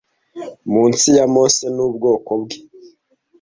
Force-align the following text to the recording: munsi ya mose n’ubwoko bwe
munsi 0.71 1.07
ya 1.17 1.25
mose 1.33 1.65
n’ubwoko 1.75 2.31
bwe 2.41 2.57